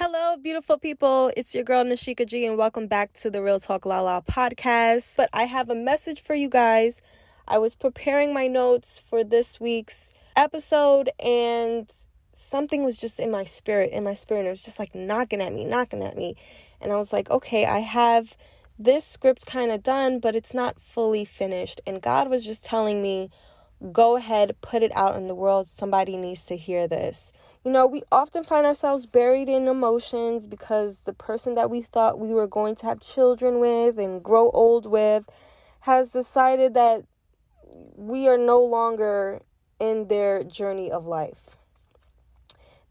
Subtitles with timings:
[0.00, 1.32] Hello, beautiful people.
[1.36, 5.16] It's your girl Nashika G, and welcome back to the Real Talk La La podcast.
[5.16, 7.02] But I have a message for you guys.
[7.48, 11.90] I was preparing my notes for this week's episode, and
[12.32, 14.46] something was just in my spirit, in my spirit.
[14.46, 16.36] It was just like knocking at me, knocking at me.
[16.80, 18.36] And I was like, okay, I have
[18.78, 21.80] this script kind of done, but it's not fully finished.
[21.84, 23.30] And God was just telling me,
[23.90, 25.66] go ahead, put it out in the world.
[25.66, 27.32] Somebody needs to hear this.
[27.64, 32.18] You know, we often find ourselves buried in emotions because the person that we thought
[32.18, 35.24] we were going to have children with and grow old with
[35.80, 37.04] has decided that
[37.96, 39.42] we are no longer
[39.80, 41.56] in their journey of life.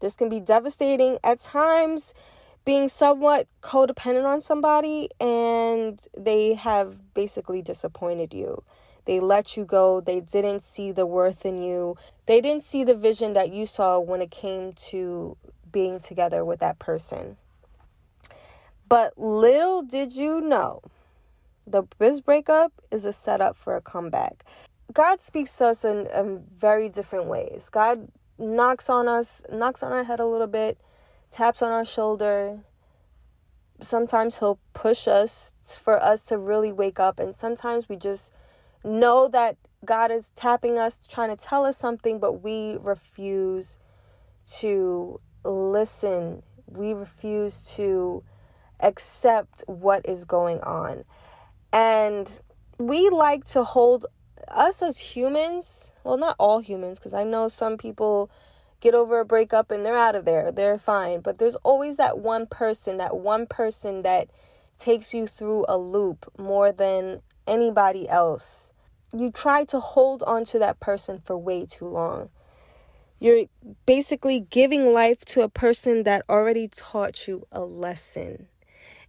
[0.00, 2.14] This can be devastating at times,
[2.64, 8.62] being somewhat codependent on somebody and they have basically disappointed you.
[9.08, 10.02] They let you go.
[10.02, 11.96] They didn't see the worth in you.
[12.26, 15.34] They didn't see the vision that you saw when it came to
[15.72, 17.38] being together with that person.
[18.86, 20.82] But little did you know,
[21.66, 24.44] the biz breakup is a setup for a comeback.
[24.92, 27.70] God speaks to us in, in very different ways.
[27.70, 30.76] God knocks on us, knocks on our head a little bit,
[31.30, 32.58] taps on our shoulder.
[33.80, 38.34] Sometimes he'll push us for us to really wake up, and sometimes we just
[38.84, 43.78] know that God is tapping us, trying to tell us something, but we refuse
[44.58, 46.42] to listen.
[46.66, 48.22] We refuse to
[48.80, 51.04] accept what is going on.
[51.72, 52.40] And
[52.78, 54.06] we like to hold
[54.48, 58.30] us as humans, well, not all humans, because I know some people
[58.80, 61.20] get over a breakup and they're out of there, they're fine.
[61.20, 64.28] But there's always that one person, that one person that
[64.78, 68.68] takes you through a loop more than anybody else
[69.14, 72.28] you try to hold on to that person for way too long.
[73.18, 73.46] You're
[73.86, 78.48] basically giving life to a person that already taught you a lesson.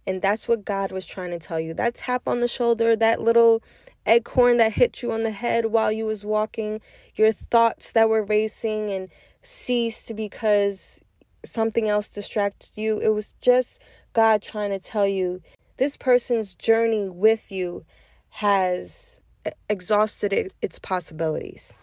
[0.06, 1.74] And that's what God was trying to tell you.
[1.74, 3.62] That tap on the shoulder, that little
[4.06, 6.80] acorn that hit you on the head while you was walking,
[7.14, 9.10] your thoughts that were racing and
[9.42, 11.00] ceased because
[11.44, 12.98] something else distracted you.
[12.98, 13.80] It was just
[14.12, 15.42] God trying to tell you
[15.76, 17.84] this person's journey with you
[18.30, 19.20] has
[19.68, 21.74] exhausted its possibilities.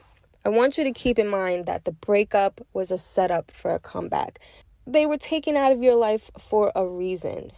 [0.45, 3.79] I want you to keep in mind that the breakup was a setup for a
[3.79, 4.39] comeback.
[4.85, 7.51] They were taken out of your life for a reason.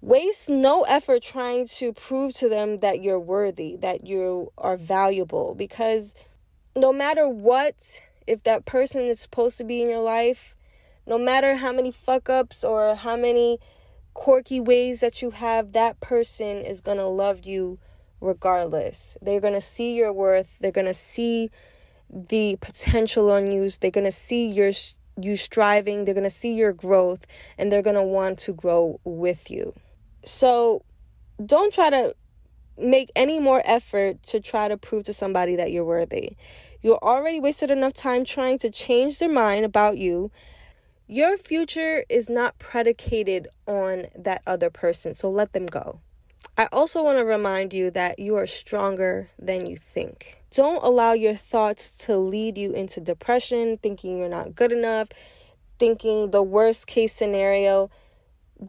[0.00, 5.54] Waste no effort trying to prove to them that you're worthy, that you are valuable,
[5.54, 6.14] because
[6.76, 10.54] no matter what, if that person is supposed to be in your life,
[11.06, 13.58] no matter how many fuck ups or how many
[14.18, 17.78] quirky ways that you have, that person is going to love you
[18.20, 19.16] regardless.
[19.22, 20.56] They're going to see your worth.
[20.58, 21.52] They're going to see
[22.10, 23.70] the potential on you.
[23.80, 24.72] They're going to see your
[25.20, 26.04] you striving.
[26.04, 27.26] They're going to see your growth
[27.56, 29.72] and they're going to want to grow with you.
[30.24, 30.82] So
[31.46, 32.16] don't try to
[32.76, 36.32] make any more effort to try to prove to somebody that you're worthy.
[36.82, 40.32] You already wasted enough time trying to change their mind about you.
[41.10, 46.00] Your future is not predicated on that other person, so let them go.
[46.58, 50.42] I also want to remind you that you are stronger than you think.
[50.50, 55.08] Don't allow your thoughts to lead you into depression, thinking you're not good enough,
[55.78, 57.88] thinking the worst case scenario.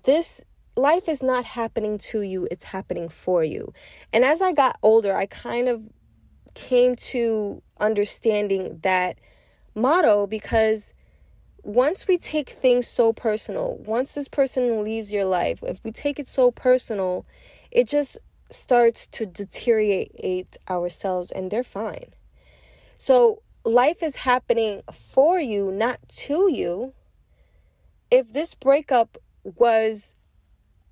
[0.06, 0.42] This
[0.78, 3.74] life is not happening to you, it's happening for you.
[4.14, 5.90] And as I got older, I kind of
[6.54, 9.20] came to understanding that
[9.76, 10.94] motto because
[11.64, 16.20] once we take things so personal, once this person leaves your life, if we take
[16.20, 17.26] it so personal,
[17.72, 18.18] it just
[18.50, 22.14] starts to deteriorate ourselves and they're fine.
[22.98, 26.94] So life is happening for you, not to you.
[28.12, 30.16] If this breakup was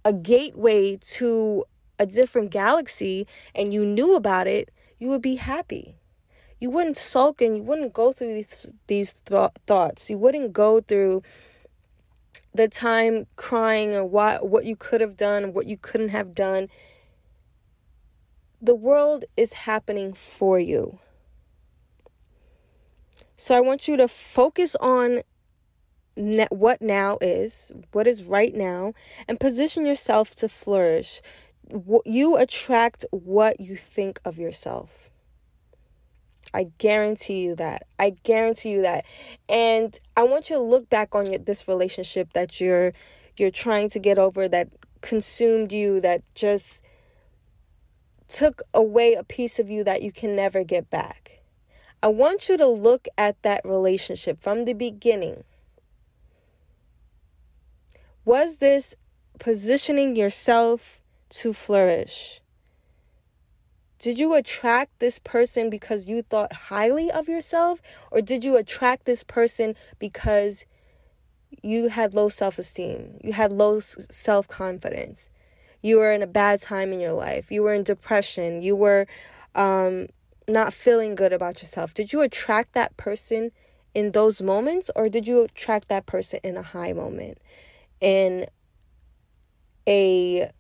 [0.06, 1.66] a gateway to
[2.00, 5.97] a different galaxy and you knew about it, you would be happy.
[6.60, 10.10] You wouldn't sulk and you wouldn't go through these, these th- thoughts.
[10.10, 11.22] You wouldn't go through
[12.54, 16.70] the time crying or what what you could have done, what you couldn't have done.
[18.60, 21.00] The world is happening for you.
[23.38, 25.22] So I want you to focus on
[26.16, 28.94] ne- what now is, what is right now,
[29.28, 31.22] and position yourself to flourish.
[32.06, 35.07] You attract what you think of yourself.
[36.54, 37.84] I guarantee you that.
[38.00, 39.06] I guarantee you that.
[39.50, 42.94] And I want you to look back on your, this relationship that you're
[43.38, 44.70] you're trying to get over that
[45.02, 46.84] consumed you that just
[48.28, 51.40] took away a piece of you that you can never get back.
[52.02, 55.44] I want you to look at that relationship from the beginning
[58.28, 58.94] Was this
[59.40, 61.00] positioning yourself
[61.30, 62.42] to flourish?
[64.00, 67.82] Did you attract this person because you thought highly of yourself?
[68.12, 70.66] Or did you attract this person because
[71.64, 73.20] you had low self esteem?
[73.24, 75.30] You had low self confidence?
[75.82, 77.52] You were in a bad time in your life?
[77.52, 78.62] You were in depression?
[78.62, 79.08] You were
[79.56, 80.08] um,
[80.48, 81.94] not feeling good about yourself?
[81.94, 83.52] Did you attract that person
[83.96, 84.92] in those moments?
[84.96, 87.40] Or did you attract that person in a high moment?
[88.00, 88.48] In
[89.88, 90.52] a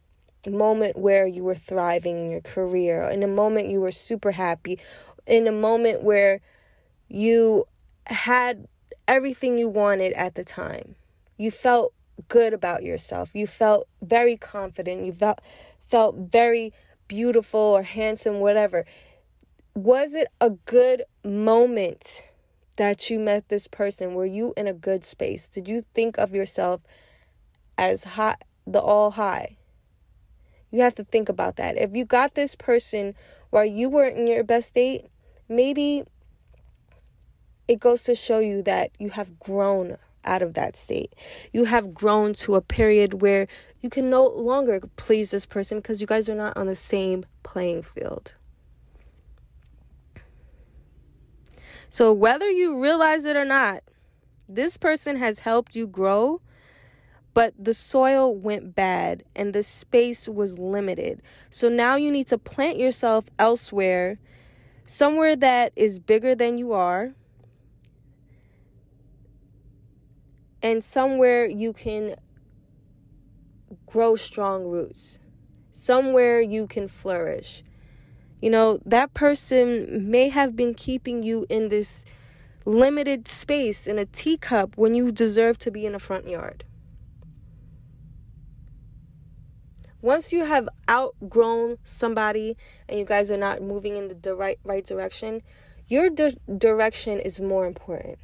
[0.48, 4.80] moment where you were thriving in your career, in a moment you were super happy,
[5.26, 6.42] in a moment where
[7.10, 7.66] you
[8.06, 8.68] had
[9.08, 10.96] everything you wanted at the time.
[11.38, 11.94] You felt
[12.28, 13.30] good about yourself.
[13.34, 15.06] You felt very confident.
[15.06, 15.40] You felt
[15.88, 16.74] felt very
[17.08, 18.86] beautiful or handsome whatever.
[19.74, 22.26] Was it a good moment
[22.76, 24.16] that you met this person?
[24.16, 25.48] Were you in a good space?
[25.48, 26.82] Did you think of yourself
[27.78, 29.58] as high, the all high?
[30.72, 31.78] You have to think about that.
[31.78, 33.16] If you got this person
[33.50, 35.06] while you weren't in your best state,
[35.48, 36.04] maybe
[37.68, 41.14] it goes to show you that you have grown out of that state.
[41.54, 43.48] You have grown to a period where
[43.82, 47.26] you can no longer please this person because you guys are not on the same
[47.44, 48.36] playing field.
[51.90, 53.82] So, whether you realize it or not,
[54.50, 56.42] this person has helped you grow
[57.38, 61.22] but the soil went bad and the space was limited.
[61.52, 64.18] So now you need to plant yourself elsewhere,
[64.88, 67.14] somewhere that is bigger than you are,
[70.64, 72.16] and somewhere you can
[73.86, 75.20] grow strong roots,
[75.72, 77.62] somewhere you can flourish.
[78.42, 82.04] You know, that person may have been keeping you in this
[82.66, 86.64] limited space in a teacup when you deserve to be in a front yard.
[90.02, 92.56] Once you have outgrown somebody
[92.88, 95.42] and you guys are not moving in the right right direction,
[95.88, 98.18] your di- direction is more important.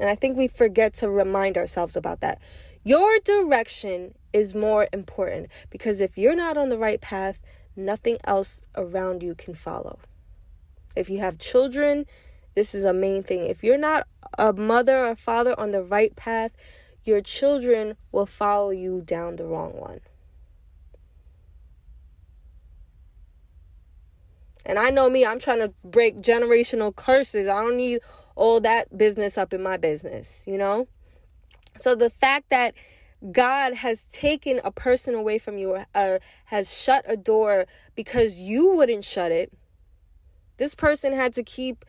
[0.00, 2.40] And I think we forget to remind ourselves about that.
[2.84, 7.40] Your direction is more important because if you're not on the right path,
[7.76, 9.98] nothing else around you can follow.
[10.96, 12.06] If you have children,
[12.54, 13.46] this is a main thing.
[13.46, 14.06] If you're not
[14.38, 16.52] a mother or father on the right path,
[17.08, 20.00] your children will follow you down the wrong one.
[24.66, 27.48] And I know me, I'm trying to break generational curses.
[27.48, 28.00] I don't need
[28.36, 30.86] all that business up in my business, you know?
[31.74, 32.74] So the fact that
[33.32, 37.64] God has taken a person away from you or has shut a door
[37.94, 39.50] because you wouldn't shut it,
[40.58, 41.86] this person had to keep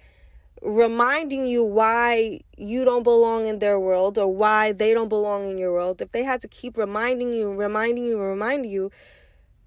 [0.61, 5.57] reminding you why you don't belong in their world or why they don't belong in
[5.57, 8.91] your world, if they had to keep reminding you, reminding you, reminding you,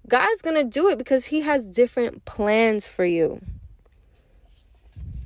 [0.07, 3.41] God's going to do it because He has different plans for you.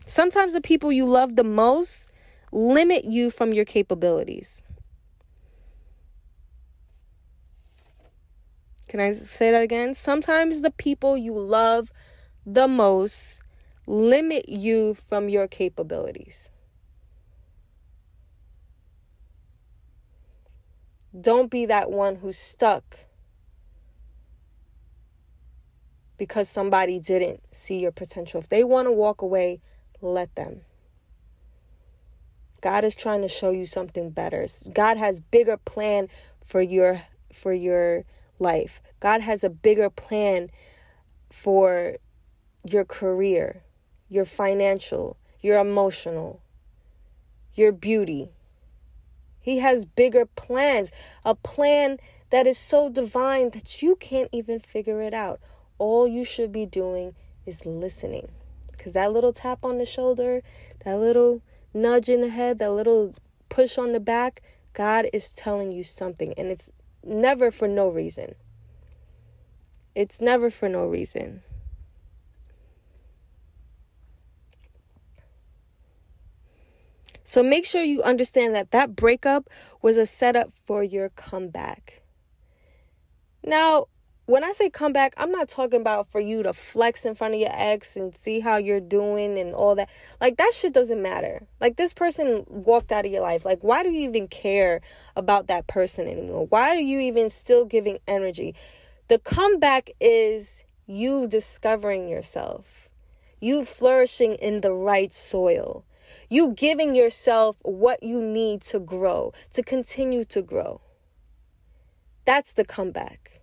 [0.06, 2.10] Sometimes the people you love the most
[2.52, 4.64] limit you from your capabilities.
[8.88, 9.94] Can I say that again?
[9.94, 11.92] Sometimes the people you love
[12.46, 13.42] the most
[13.88, 16.52] limit you from your capabilities.
[21.20, 22.84] Don't be that one who's stuck
[26.18, 28.42] because somebody didn't see your potential.
[28.42, 29.62] If they want to walk away,
[30.02, 30.62] let them.
[32.60, 34.46] God is trying to show you something better.
[34.74, 36.10] God has bigger plan
[36.46, 37.04] for your
[37.34, 38.04] for your
[38.40, 38.82] life.
[39.00, 40.50] God has a bigger plan
[41.32, 41.98] for
[42.66, 43.64] your career
[44.10, 46.42] your financial, your emotional,
[47.54, 48.30] your beauty.
[49.40, 50.92] He has bigger plans,
[51.24, 51.98] a plan
[52.30, 55.40] that is so divine that you can't even figure it out.
[55.78, 58.30] All you should be doing is listening.
[58.72, 60.42] Because that little tap on the shoulder,
[60.84, 61.42] that little
[61.74, 63.16] nudge in the head, that little
[63.50, 64.42] push on the back,
[64.74, 66.34] God is telling you something.
[66.38, 66.72] And it's
[67.04, 68.36] never for no reason.
[69.96, 71.42] It's never for no reason.
[77.28, 79.50] So make sure you understand that that breakup
[79.82, 82.02] was a setup for your comeback.
[83.44, 83.88] Now,
[84.28, 87.42] when I say comeback, I'm not talking about for you to flex in front of
[87.42, 89.90] your ex and see how you're doing and all that.
[90.22, 91.46] Like, that shit doesn't matter.
[91.60, 93.44] Like, this person walked out of your life.
[93.44, 94.80] Like, why do you even care
[95.14, 96.48] about that person anymore?
[96.48, 98.56] Why are you even still giving energy?
[99.10, 102.88] The comeback is you discovering yourself,
[103.42, 105.84] you flourishing in the right soil
[106.30, 110.82] You giving yourself what you need to grow, to continue to grow.
[112.26, 113.42] That's the comeback.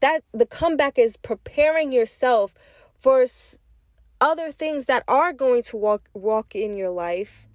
[0.00, 2.54] That the comeback is preparing yourself
[2.98, 3.26] for
[4.20, 7.46] other things that are going to walk walk in your life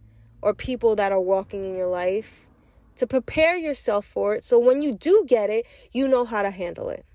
[0.41, 2.47] or people that are walking in your life
[2.95, 6.51] to prepare yourself for it so when you do get it, you know how to
[6.51, 7.05] handle it.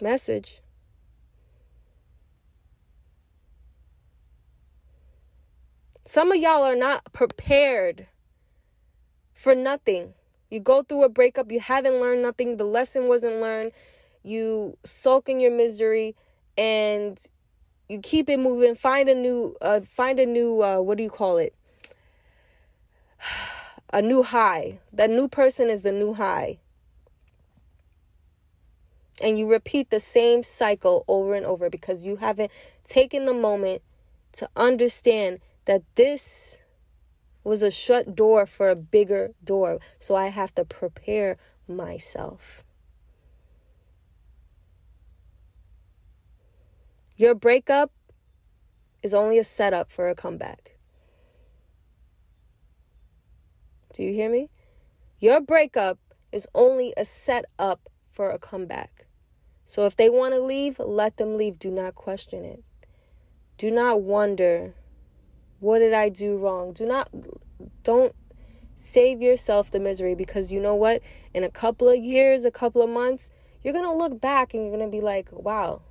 [0.00, 0.60] Message.
[6.08, 8.06] Some of y'all are not prepared
[9.34, 10.14] for nothing.
[10.48, 13.72] You go through a breakup, you haven't learned nothing, the lesson wasn't learned,
[14.22, 16.14] you sulk in your misery,
[16.56, 17.20] and
[17.88, 18.76] you keep it moving.
[18.76, 21.54] Find a new, uh, find a new, uh, what do you call it?
[23.92, 24.80] A new high.
[24.92, 26.58] That new person is the new high.
[29.22, 32.50] And you repeat the same cycle over and over because you haven't
[32.84, 33.82] taken the moment
[34.32, 36.58] to understand that this
[37.44, 39.78] was a shut door for a bigger door.
[40.00, 41.36] So I have to prepare
[41.68, 42.64] myself.
[47.16, 47.92] Your breakup
[49.02, 50.76] is only a setup for a comeback.
[53.94, 54.50] Do you hear me?
[55.18, 55.98] Your breakup
[56.32, 59.06] is only a setup for a comeback.
[59.64, 61.58] So if they want to leave, let them leave.
[61.58, 62.62] Do not question it.
[63.56, 64.74] Do not wonder,
[65.60, 66.72] what did I do wrong?
[66.72, 67.08] Do not,
[67.82, 68.14] don't
[68.76, 71.02] save yourself the misery because you know what?
[71.34, 73.30] In a couple of years, a couple of months,
[73.62, 75.82] you're going to look back and you're going to be like, wow,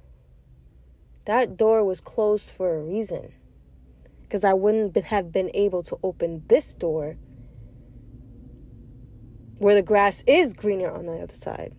[1.25, 3.33] that door was closed for a reason.
[4.21, 7.17] Because I wouldn't have been able to open this door
[9.57, 11.73] where the grass is greener on the other side,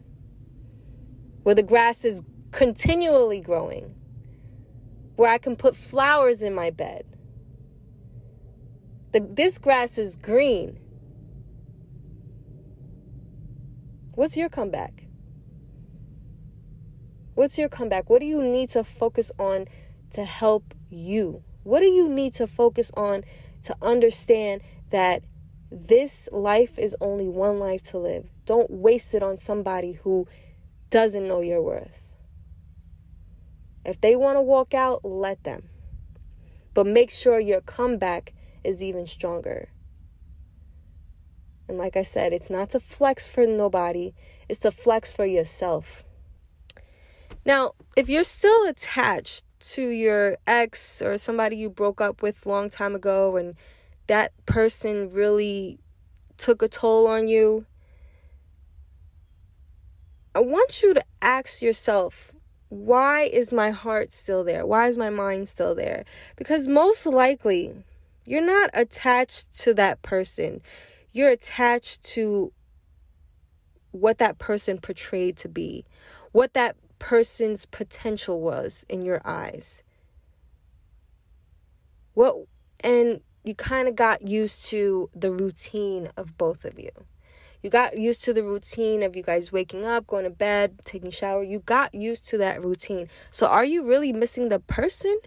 [1.43, 3.95] where the grass is continually growing,
[5.17, 7.05] where I can put flowers in my bed.
[9.17, 10.79] The, this grass is green.
[14.15, 15.05] What's your comeback?
[17.33, 18.11] What's your comeback?
[18.11, 19.69] What do you need to focus on
[20.11, 21.43] to help you?
[21.63, 23.25] What do you need to focus on
[23.63, 25.23] to understand that
[25.71, 28.29] this life is only one life to live?
[28.45, 30.29] Don't waste it on somebody who
[30.91, 32.03] doesn't know your worth.
[33.83, 35.71] If they want to walk out, let them.
[36.75, 38.35] But make sure your comeback
[38.67, 39.69] is even stronger.
[41.69, 44.15] And like I said, it's not to flex for nobody,
[44.49, 46.05] it's to flex for yourself.
[47.45, 52.69] Now, if you're still attached to your ex or somebody you broke up with long
[52.69, 53.55] time ago and
[54.07, 55.79] that person really
[56.37, 57.67] took a toll on you,
[60.35, 62.31] I want you to ask yourself,
[62.69, 64.67] why is my heart still there?
[64.67, 66.05] Why is my mind still there?
[66.37, 67.75] Because most likely,
[68.27, 70.61] you're not attached to that person.
[71.13, 72.53] You're attached to
[73.93, 75.85] what that person portrayed to be,
[76.33, 79.83] what that person's potential was in your eyes.
[82.15, 82.37] What
[82.81, 86.91] and you kind of got used to the routine of both of you.
[87.63, 91.11] You got used to the routine of you guys waking up, going to bed, taking
[91.11, 91.43] shower.
[91.43, 93.09] You got used to that routine.
[93.31, 95.19] So are you really missing the person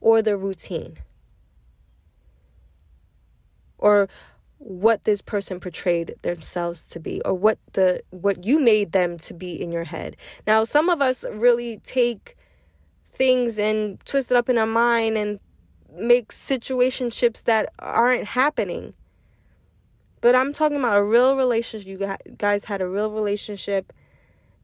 [0.00, 0.98] or the routine?
[3.78, 4.08] Or
[4.58, 9.32] what this person portrayed themselves to be or what the what you made them to
[9.32, 10.16] be in your head.
[10.46, 12.36] Now, some of us really take
[13.12, 15.40] things and twist it up in our mind and
[15.92, 18.94] make situationships that aren't happening.
[20.20, 21.86] But I'm talking about a real relationship.
[21.86, 23.92] You guys had a real relationship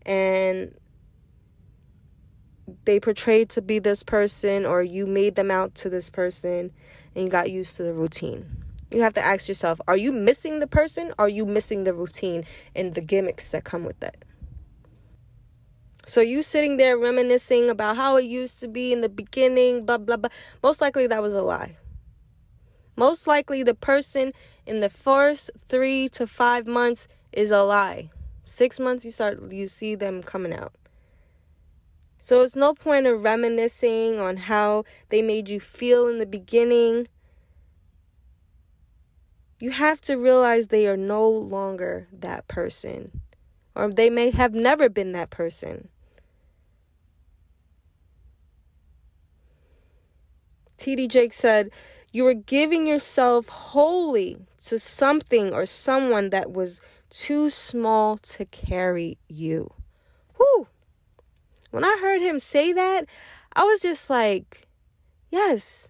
[0.04, 0.74] and
[2.84, 6.72] they portrayed to be this person or you made them out to this person
[7.14, 8.63] and you got used to the routine
[8.94, 11.12] you have to ask yourself are you missing the person?
[11.18, 14.16] Are you missing the routine and the gimmicks that come with that?
[16.06, 19.98] So you sitting there reminiscing about how it used to be in the beginning blah
[19.98, 20.30] blah blah
[20.62, 21.76] most likely that was a lie.
[22.96, 24.32] Most likely the person
[24.66, 28.10] in the first 3 to 5 months is a lie.
[28.44, 30.72] 6 months you start you see them coming out.
[32.20, 37.08] So it's no point of reminiscing on how they made you feel in the beginning
[39.64, 43.22] you have to realize they are no longer that person,
[43.74, 45.88] or they may have never been that person.
[50.76, 51.08] T.D.
[51.08, 51.70] Jakes said,
[52.12, 59.16] You were giving yourself wholly to something or someone that was too small to carry
[59.28, 59.72] you.
[60.36, 60.68] Whew.
[61.70, 63.06] When I heard him say that,
[63.54, 64.68] I was just like,
[65.30, 65.88] yes.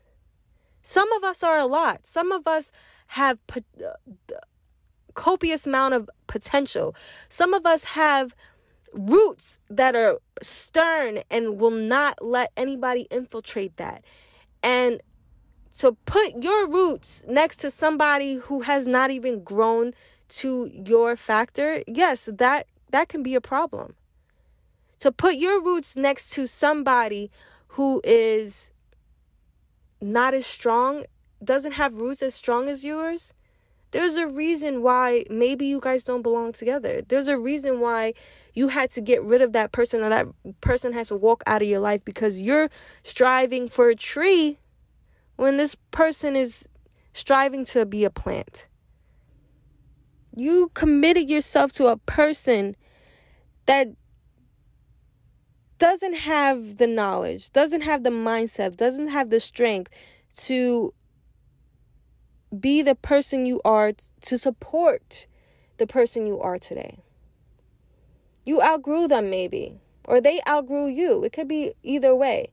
[0.80, 2.06] Some of us are a lot.
[2.06, 2.70] Some of us
[3.14, 4.34] have uh,
[5.14, 6.96] copious amount of potential.
[7.28, 8.34] Some of us have
[8.92, 14.04] roots that are stern and will not let anybody infiltrate that.
[14.62, 15.00] And
[15.78, 19.92] to put your roots next to somebody who has not even grown
[20.40, 21.82] to your factor.
[21.86, 23.94] Yes, that that can be a problem.
[25.00, 27.30] To put your roots next to somebody
[27.68, 28.72] who is
[30.00, 31.04] not as strong,
[31.44, 33.32] doesn't have roots as strong as yours,
[33.90, 37.02] there's a reason why maybe you guys don't belong together.
[37.06, 38.14] There's a reason why
[38.52, 40.26] you had to get rid of that person or that
[40.60, 42.70] person has to walk out of your life because you're
[43.04, 44.58] striving for a tree
[45.36, 46.68] when this person is
[47.12, 48.66] striving to be a plant.
[50.34, 52.74] You committed yourself to a person
[53.66, 53.88] that
[55.78, 59.92] doesn't have the knowledge, doesn't have the mindset, doesn't have the strength
[60.38, 60.92] to
[62.60, 63.92] be the person you are,
[64.22, 65.26] to support
[65.78, 66.98] the person you are today.
[68.44, 71.24] You outgrew them, maybe, or they outgrew you.
[71.24, 72.52] It could be either way.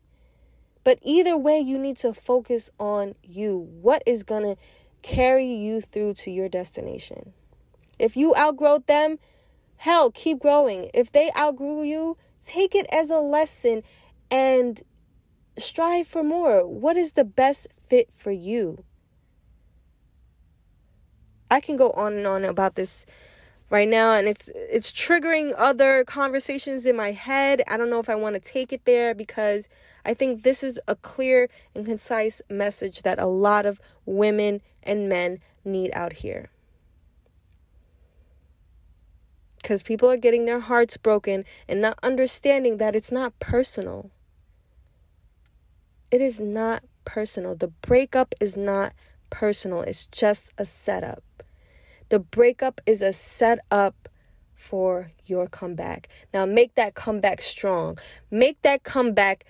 [0.83, 3.69] But either way, you need to focus on you.
[3.81, 4.55] What is going to
[5.01, 7.33] carry you through to your destination?
[7.99, 9.19] If you outgrow them,
[9.77, 10.89] hell, keep growing.
[10.93, 13.83] If they outgrew you, take it as a lesson
[14.31, 14.81] and
[15.57, 16.65] strive for more.
[16.65, 18.83] What is the best fit for you?
[21.51, 23.05] I can go on and on about this
[23.69, 27.61] right now and it's it's triggering other conversations in my head.
[27.67, 29.67] I don't know if I want to take it there because
[30.05, 35.09] I think this is a clear and concise message that a lot of women and
[35.09, 36.49] men need out here.
[39.61, 44.09] Cuz people are getting their hearts broken and not understanding that it's not personal.
[46.09, 47.55] It is not personal.
[47.55, 48.93] The breakup is not
[49.31, 49.81] personal.
[49.81, 51.23] It's just a setup.
[52.09, 54.07] The breakup is a setup
[54.53, 56.07] for your comeback.
[56.31, 57.97] Now make that comeback strong.
[58.29, 59.43] Make that comeback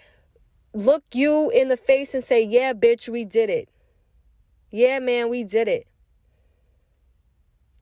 [0.74, 3.67] look you in the face and say, "Yeah, bitch, we did it."
[4.70, 5.86] Yeah, man, we did it.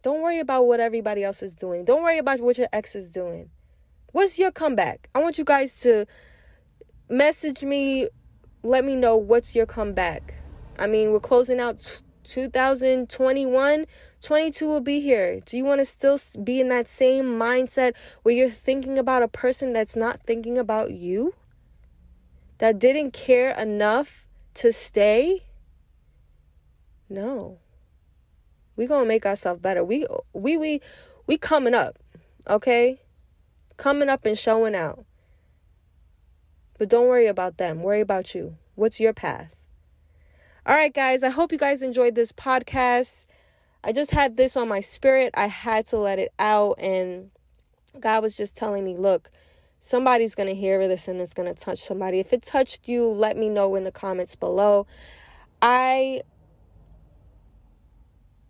[0.02, 1.86] Don't worry about what everybody else is doing.
[1.86, 3.52] Don't worry about what your ex is doing.
[4.12, 5.10] What's your comeback?
[5.14, 6.08] I want you guys to
[7.10, 8.08] message me,
[8.64, 10.39] let me know what's your comeback.
[10.80, 13.86] I mean, we're closing out 2021,
[14.22, 15.42] 22 will be here.
[15.42, 19.28] Do you want to still be in that same mindset where you're thinking about a
[19.28, 21.36] person that's not thinking about you?
[22.60, 25.44] That didn't care enough to stay?
[27.10, 27.60] No.
[28.76, 29.84] We going to make ourselves better.
[29.84, 30.82] We we we
[31.28, 32.00] we coming up,
[32.48, 33.02] okay?
[33.76, 35.06] Coming up and showing out.
[36.78, 37.82] But don't worry about them.
[37.84, 38.56] Worry about you.
[38.76, 39.59] What's your path?
[40.66, 43.26] All right, guys, I hope you guys enjoyed this podcast.
[43.82, 45.34] I just had this on my spirit.
[45.34, 46.78] I had to let it out.
[46.80, 47.32] And
[47.98, 49.32] God was just telling me, look,
[49.80, 52.20] somebody's going to hear this and it's going to touch somebody.
[52.20, 54.86] If it touched you, let me know in the comments below.
[55.62, 56.24] I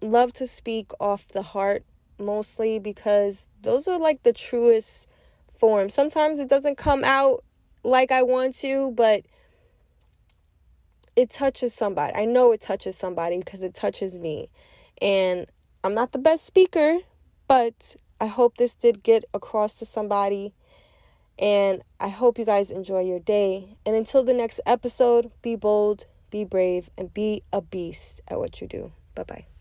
[0.02, 1.84] love to speak off the heart
[2.17, 5.08] mostly because those are like the truest
[5.60, 5.93] forms.
[5.93, 7.43] Sometimes it doesn't come out
[7.84, 9.26] like I want to, but
[11.20, 12.16] it touches somebody.
[12.16, 14.50] I know it touches somebody because it touches me.
[15.02, 15.48] And
[15.84, 17.00] I'm not the best speaker,
[17.46, 20.54] but I hope this did get across to somebody.
[21.38, 23.76] And I hope you guys enjoy your day.
[23.86, 28.62] And until the next episode, be bold, be brave, and be a beast at what
[28.62, 28.94] you do.
[29.14, 29.59] Bye bye.